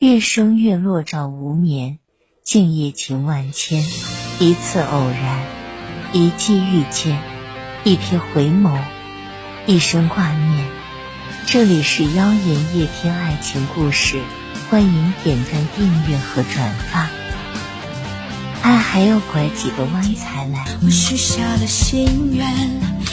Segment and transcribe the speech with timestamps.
[0.00, 1.98] 月升月落照无眠，
[2.42, 3.84] 静夜情万千。
[4.38, 5.42] 一次偶然，
[6.14, 7.20] 一季遇见，
[7.84, 8.78] 一瞥回眸，
[9.66, 10.66] 一生挂念。
[11.44, 14.22] 这里是妖言夜听爱情故事，
[14.70, 17.10] 欢迎点赞、订阅和转发。
[18.62, 20.64] 爱还要拐几个弯才来。
[20.82, 22.50] 我许下了心愿，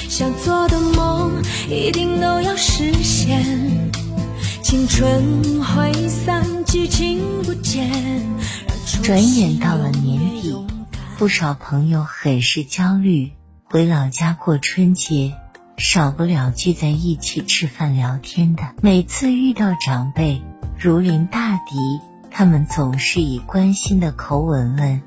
[0.08, 3.92] 想做的梦一定都要实现。
[4.70, 7.90] 青春挥散，激情不见。
[9.02, 10.54] 转眼到了年底，
[11.18, 13.32] 不少朋友很是焦虑。
[13.64, 15.34] 回老家过春节，
[15.78, 18.64] 少不了聚在一起吃饭聊天的。
[18.82, 20.42] 每次遇到长辈
[20.78, 25.02] 如临大敌，他们总是以关心的口吻问：“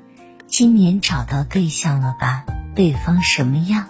[0.49, 2.47] 今年找到对象了吧？
[2.75, 3.89] 对方什么样？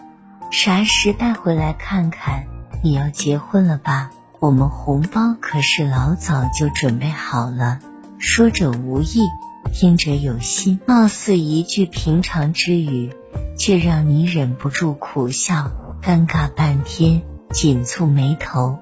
[0.50, 2.46] 啥时带回来看看？
[2.82, 7.78] 你要结婚了吧？”我们红包可是老早就准备好了。
[8.18, 9.28] 说者无意，
[9.70, 13.12] 听者有心，貌似一句平常之语，
[13.58, 15.70] 却让你忍不住苦笑，
[16.02, 18.78] 尴尬半天，紧蹙眉头。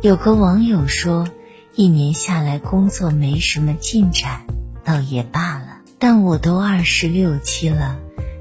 [0.00, 1.28] 有个网友说，
[1.74, 4.46] 一年下来工作没什么进展，
[4.82, 5.82] 倒也罢了。
[5.98, 7.98] 但我都二十六七了，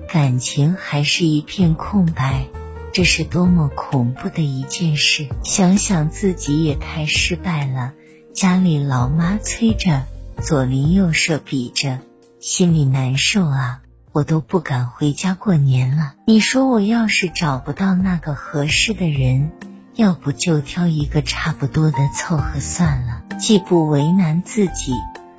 [0.08, 2.46] 感情还是一片空白。
[2.92, 5.28] 这是多么恐怖的一件事！
[5.44, 7.94] 想想自己也太失败了，
[8.34, 10.04] 家里老妈催着，
[10.42, 12.00] 左邻右舍比着，
[12.40, 13.82] 心里难受啊！
[14.12, 16.16] 我都不敢回家过年了。
[16.26, 19.52] 你说我要是找不到那个合适的人，
[19.96, 24.94] 要不就挑一个差不多的凑合算了，既不为难自己，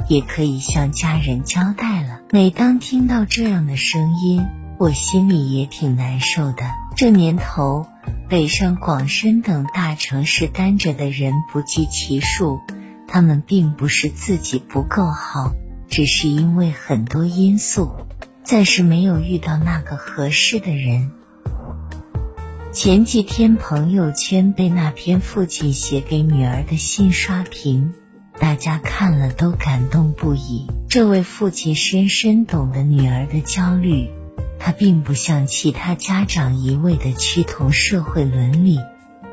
[0.08, 2.20] 也可以向家人交代了。
[2.30, 4.46] 每当听到这样的声音，
[4.80, 6.64] 我心里也挺难受的。
[6.96, 7.86] 这年头，
[8.30, 12.60] 北上广深等大城市单着的人不计其数。
[13.06, 15.52] 他们并不是自己不够好，
[15.90, 17.90] 只是因为很多因素，
[18.42, 21.10] 暂时没有遇到那个合适的人。
[22.72, 27.92] 前几天朋友圈被那篇父亲写给女儿的信刷屏，
[28.38, 30.68] 大家看了都感动不已。
[30.88, 34.08] 这位父亲深深懂得女儿的焦虑。
[34.60, 38.78] 他并不像其他家长一味的趋同社会伦理，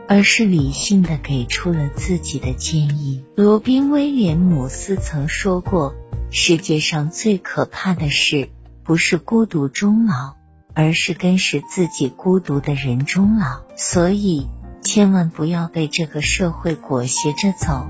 [0.08, 3.24] 而是理性的给出了自己的建议。
[3.36, 5.94] 罗宾威廉姆斯曾说过
[6.32, 8.50] ：“世界上最可怕的事，
[8.84, 10.36] 不是孤独终老，
[10.74, 14.48] 而是跟使自己孤独的人终老。”所以，
[14.82, 17.86] 千万不要被这个社会裹挟着走。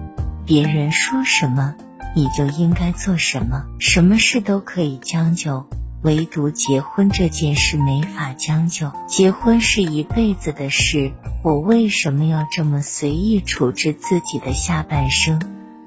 [0.46, 1.76] 别人说什么，
[2.16, 3.66] 你就应该做什么。
[3.80, 5.68] 什么事都可以将就。
[6.08, 11.12] 唯独结婚这件事没法将就，结婚是一辈子的事。
[11.44, 15.42] 我为什么要这么随意处置自己的下半生？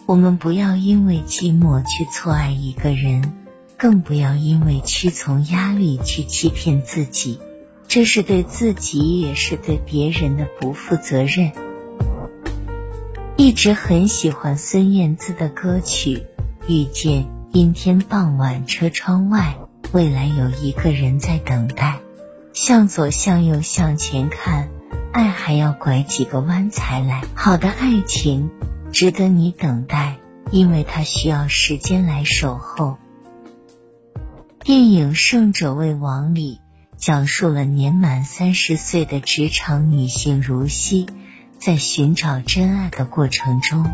[0.05, 3.33] 我们不要因为寂寞去错爱一个人，
[3.79, 7.41] 更不要因为屈从压力去欺骗自己，
[7.89, 11.53] 这是对自己也是对别人的不负责任。
[13.39, 16.17] 一直很喜欢孙燕姿的歌曲
[16.69, 17.23] 《遇见》，
[17.55, 19.57] 阴天傍晚，车窗外。
[19.93, 21.99] 未来有一个人在等待，
[22.53, 24.69] 向左向右向前看，
[25.13, 27.25] 爱还要拐几个弯才来。
[27.35, 28.51] 好的爱情
[28.93, 30.19] 值得你等待，
[30.53, 32.99] 因为它需要时间来守候。
[34.63, 36.61] 电影《胜者为王》里
[36.97, 41.07] 讲述了年满三十岁的职场女性如熙，
[41.59, 43.85] 在寻找真爱的过程中，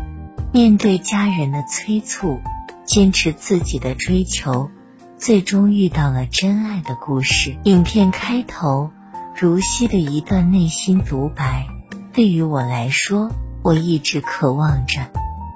[0.53, 2.39] 面对家人的催促，
[2.85, 4.69] 坚持自己的追求。
[5.17, 7.57] 最终遇到了真爱的故事。
[7.63, 8.91] 影片开头，
[9.35, 11.67] 如熙的一段内心独白，
[12.13, 13.31] 对于我来说，
[13.63, 15.07] 我一直渴望着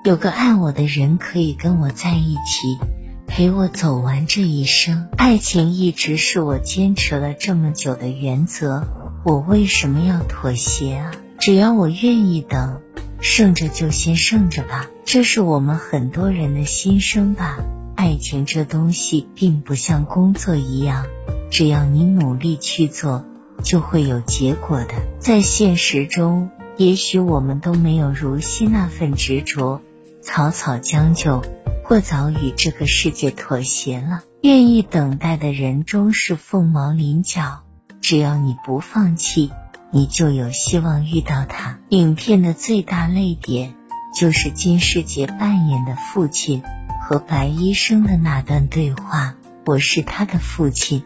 [0.03, 2.79] 有个爱我的人可以跟我在一起，
[3.27, 5.07] 陪我走完这一生。
[5.15, 8.83] 爱情一直是我坚持了这么久的原则，
[9.23, 11.11] 我为什么要妥协啊？
[11.37, 12.81] 只要我愿意等，
[13.19, 14.87] 剩着就先剩着吧。
[15.05, 17.59] 这是我们很多人的心声吧。
[18.01, 21.05] 爱情这东西并不像工作一样，
[21.51, 23.23] 只要你努力去做，
[23.63, 24.95] 就会有结果的。
[25.19, 29.81] 在现实中，也许我们都没有如昔那份执着，
[30.23, 31.43] 草草将就，
[31.83, 34.23] 或早与这个世界妥协了。
[34.41, 37.59] 愿意等待的人终是凤毛麟角，
[38.01, 39.51] 只要你不放弃，
[39.91, 41.77] 你就有希望遇到他。
[41.89, 43.75] 影片的最大泪点
[44.19, 46.63] 就是金世杰扮演的父亲。
[47.11, 49.35] 和白医生的那段对话，
[49.65, 51.03] 我是他的父亲，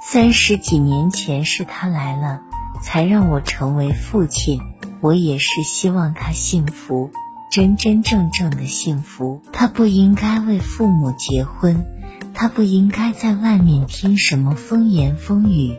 [0.00, 2.42] 三十几年前是他来了，
[2.80, 4.60] 才让我成为父亲。
[5.00, 7.10] 我也是希望他幸福，
[7.50, 9.42] 真真正正的幸福。
[9.52, 11.84] 他不应该为父母结婚，
[12.34, 15.74] 他不应该在外面听什么风言风语，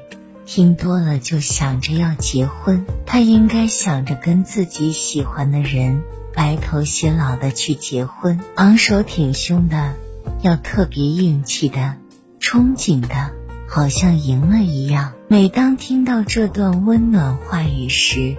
[0.51, 2.83] 听多了就想着要结婚。
[3.05, 6.01] 他应该想着跟自己喜欢的人
[6.33, 9.93] 白头偕老的去结婚，昂首挺胸的，
[10.41, 11.97] 要特别硬气的，
[12.41, 13.29] 憧憬的。
[13.67, 15.13] 好像赢了一样。
[15.27, 18.35] 每当听到这段温暖话语时，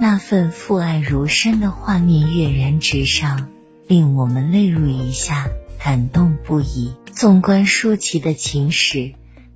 [0.00, 3.48] 那份父爱如山的画面跃然纸上，
[3.86, 5.48] 令我们泪如雨下，
[5.78, 6.94] 感动不已。
[7.12, 9.12] 纵观舒淇的情史，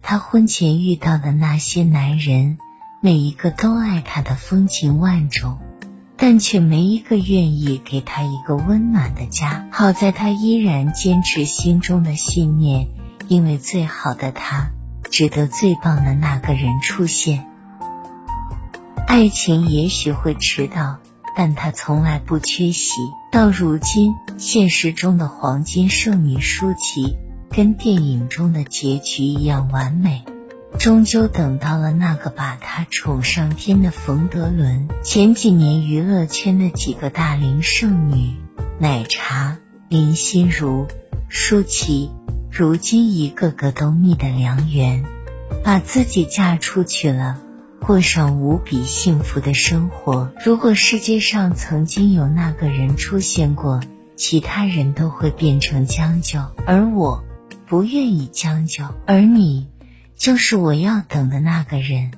[0.06, 2.58] 她婚前遇到的那些男人，
[3.00, 5.58] 每一个都爱她的风情万种，
[6.18, 9.66] 但却没一个愿意给她一个温暖的家。
[9.72, 12.88] 好在她依然坚持心中的信念，
[13.28, 14.70] 因为最好的他。
[15.10, 17.46] 值得最棒的那个人出现。
[19.06, 20.98] 爱情也许会迟到，
[21.36, 23.00] 但她从来不缺席。
[23.30, 27.16] 到如今，现实中的黄金剩女舒淇，
[27.54, 30.24] 跟电影中的结局一样完美，
[30.76, 34.88] 终究等到了那个把她宠上天的冯德伦。
[35.04, 38.34] 前几年娱乐圈的几个大龄剩女，
[38.80, 39.58] 奶茶、
[39.88, 40.88] 林心如、
[41.28, 42.10] 舒淇。
[42.50, 45.04] 如今一个个都觅得良缘，
[45.62, 47.38] 把自己嫁出去了，
[47.80, 50.32] 过上无比幸福的生活。
[50.44, 53.80] 如果世界上曾经有那个人出现过，
[54.16, 57.22] 其他人都会变成将就，而我
[57.66, 59.68] 不愿意将就，而你
[60.16, 62.12] 就是我要等的那个人。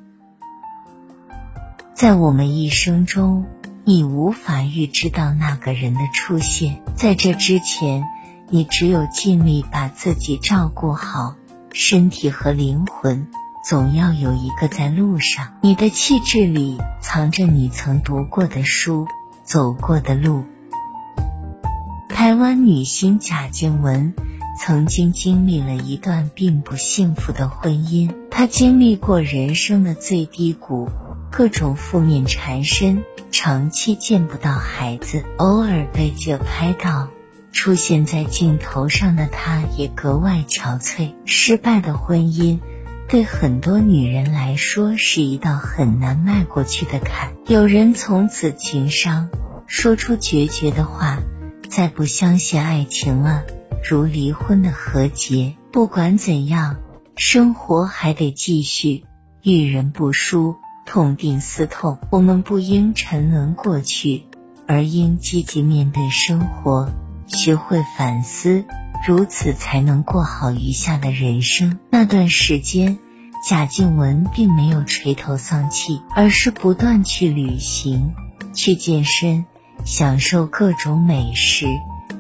[1.95, 3.47] 在我们一生中，
[3.85, 8.05] 你无法预知到那个人的出现，在这之前。
[8.49, 11.35] 你只有尽力把自己照顾好，
[11.73, 13.27] 身体和灵魂
[13.65, 15.55] 总要有一个在路上。
[15.63, 19.09] 你的气质里藏着你曾读过的书，
[19.43, 20.45] 走过的路。
[22.09, 24.15] 台湾女星贾静雯
[24.59, 30.89] 曾经经历了一段并不幸福的婚姻，她经历过人生的最低谷，
[31.31, 37.09] 各种负面缠身，长期见不到孩子，偶尔被这拍到。
[37.53, 41.15] 出现在镜头上的他，也格外憔悴。
[41.25, 42.61] 失败的婚姻
[43.09, 47.33] 对很多女人来说是一道很难迈过去的坎。
[47.47, 49.31] 有人从此情伤，
[49.67, 51.21] 说出决绝的话，
[51.71, 53.45] 再不相信爱情了，
[53.85, 55.57] 如离婚的和解。
[55.73, 56.77] 不管怎样，
[57.17, 59.05] 生活还得继续。
[59.43, 60.57] 遇人不淑，
[60.87, 61.99] 痛定思痛。
[62.11, 64.25] 我们不应沉沦过去，
[64.67, 66.91] 而应积极面对生活。
[67.27, 68.65] 学会反思，
[69.07, 71.79] 如此才能过好余下的人生。
[71.91, 72.99] 那段时间，
[73.47, 78.15] 贾静雯并没有垂头丧气，而是不断去旅行、
[78.55, 79.45] 去健身，
[79.85, 81.67] 享受各种美食，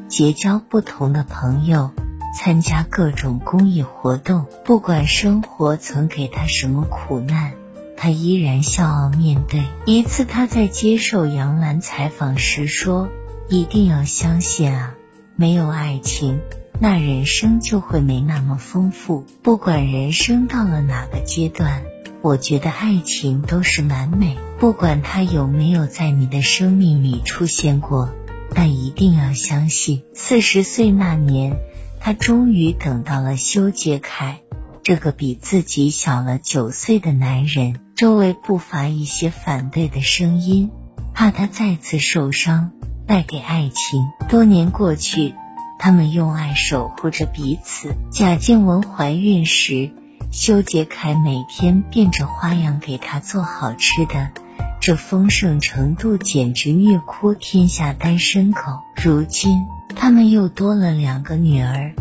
[0.08, 1.90] 结交不同的朋友，
[2.38, 4.46] 参加各种公益活动。
[4.64, 7.54] 不管生活曾给他什么苦难，
[7.96, 9.64] 他依然笑傲面对。
[9.84, 13.08] 一次，他在接受杨澜采访时说。
[13.48, 14.94] 一定要相信啊！
[15.36, 16.40] 没有爱情，
[16.80, 19.24] 那人生就会没那么丰富。
[19.40, 21.84] 不管人生到了哪个阶段，
[22.22, 24.36] 我觉得爱情都是完美。
[24.58, 28.10] 不管他有没有在你的生命里出现过，
[28.54, 30.02] 但一定要相信。
[30.14, 31.56] 四十岁那年，
[32.00, 34.40] 他终于等到了修杰楷
[34.82, 37.80] 这个比自己小了九岁的男人。
[37.96, 40.70] 周围不乏一些反对的声音，
[41.14, 42.72] 怕他再次受伤。
[43.06, 44.04] 败给爱情。
[44.28, 45.34] 多年过去，
[45.78, 47.94] 他们用爱守护着彼此。
[48.10, 49.92] 贾静雯怀孕时，
[50.32, 54.32] 修杰楷每天变着花样给她做好吃的，
[54.80, 58.60] 这丰盛程度简直虐哭天下单身狗。
[59.02, 61.94] 如今，他们又多了两个女儿，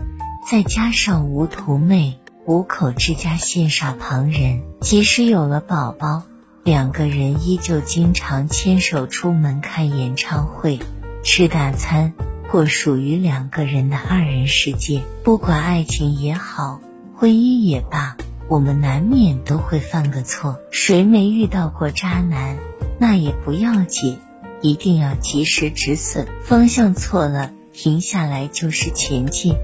[0.50, 4.62] 再加上梧桐妹，五口之家羡煞旁人。
[4.82, 6.24] 即使有了宝宝。
[6.64, 10.80] 两个人依旧经常牵手出门看演唱会、
[11.24, 12.14] 吃大餐，
[12.50, 15.04] 过属于两个人的二人世界。
[15.24, 16.82] 不管爱情也好，
[17.16, 20.60] 婚姻也罢，我们难免都会犯个错。
[20.72, 22.58] 谁没遇到过渣男？
[23.00, 24.20] 那也不要紧，
[24.62, 26.28] 一定要及时止损。
[26.44, 29.56] 方向错了，停下来就是前进。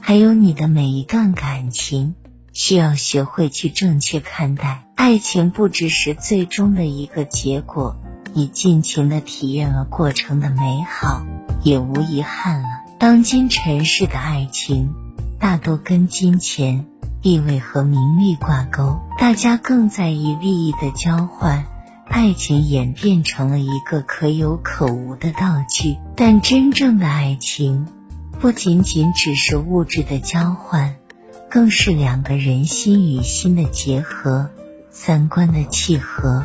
[0.00, 2.14] 还有你的每一段感情。
[2.54, 7.94] 需要学会去正确看待爱情，不只是最终的一个结果。
[8.34, 11.24] 你尽情的体验了过程的美好，
[11.62, 12.68] 也无遗憾了。
[12.98, 14.92] 当今尘世的爱情，
[15.38, 16.86] 大多跟金钱、
[17.20, 21.64] 地位和名利挂钩，大家更在意利益的交换，
[22.06, 25.96] 爱情演变成了一个可有可无的道具。
[26.14, 27.86] 但真正的爱情，
[28.38, 30.94] 不仅仅只是物质的交换，
[31.50, 34.50] 更是两个人心与心的结合，
[34.90, 36.44] 三观的契合，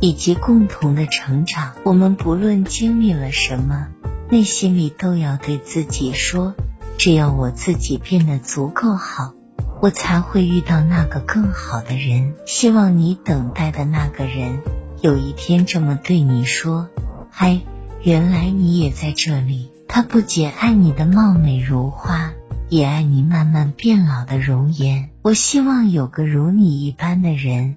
[0.00, 1.72] 以及共同的成长。
[1.82, 3.88] 我们不论经历了什么，
[4.28, 6.54] 内心里都要对自己说：
[6.98, 9.32] 只要我自己变得足够好。
[9.80, 12.34] 我才会遇到那个更好的人。
[12.46, 14.60] 希望你等待的那个人，
[15.00, 16.88] 有一天这么对你说
[17.32, 17.60] ：“嗨，
[18.02, 22.30] 原来你也在这里。”他不仅爱你的貌美如花，
[22.68, 25.10] 也爱你慢慢变老的容颜。
[25.22, 27.76] 我希望有个如你一般的人，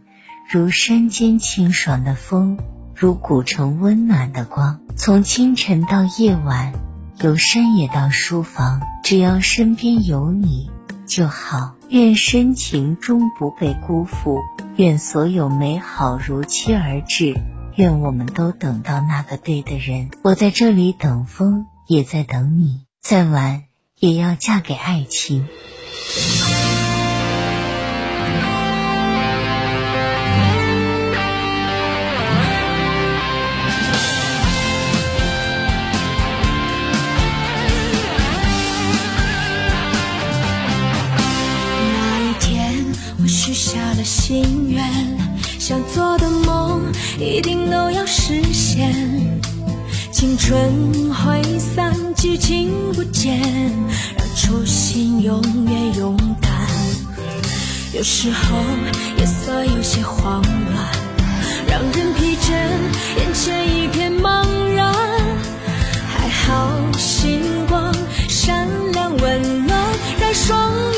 [0.52, 2.60] 如山间清爽的风，
[2.96, 4.82] 如古城温暖的光。
[4.96, 6.74] 从清晨到夜晚，
[7.20, 10.70] 由山野到书房，只要身边有你
[11.08, 11.74] 就好。
[11.94, 14.40] 愿深情终不被辜负，
[14.78, 17.36] 愿所有美好如期而至，
[17.76, 20.10] 愿我们都等到那个对的人。
[20.24, 23.66] 我在这里等风，也在等你，再晚
[24.00, 25.48] 也要嫁给爱情。
[44.26, 44.82] 心愿，
[45.60, 46.82] 想做的梦
[47.20, 48.96] 一定都要实现。
[50.14, 53.38] 青春挥散，激情不减，
[54.18, 56.52] 让初心永远勇敢。
[57.94, 58.58] 有时候
[59.18, 60.88] 夜色有些慌乱，
[61.68, 62.54] 让人疲倦，
[63.18, 64.94] 眼前一片茫然。
[66.08, 67.94] 还好星光
[68.30, 69.78] 闪亮温暖，
[70.18, 70.93] 让双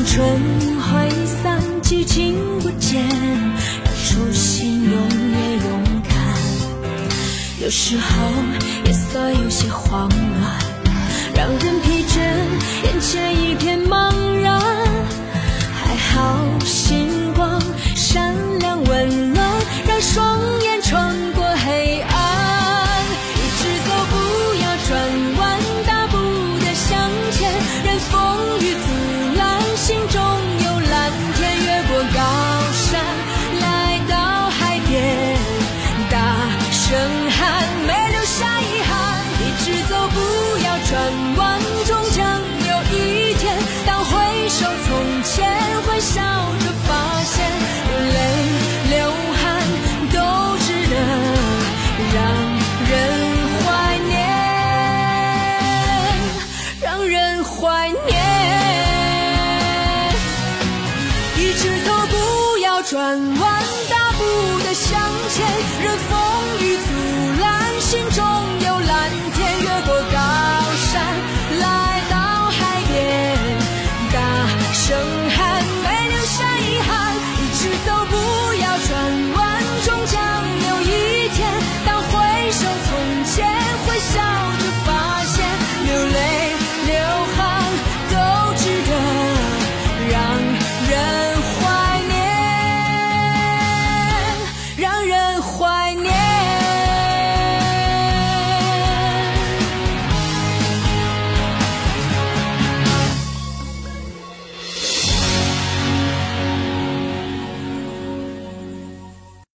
[0.00, 0.26] 当春
[0.80, 3.06] 挥散，激情不见，
[3.84, 6.16] 让初心永远勇敢。
[7.62, 8.32] 有时候
[8.86, 10.58] 夜色有些慌乱，
[11.34, 12.18] 让人疲倦，
[12.82, 14.58] 眼前一片茫然，
[15.74, 17.09] 还好心。
[62.90, 65.46] 转弯，大步的向前，
[65.80, 66.18] 任风
[66.58, 66.69] 雨。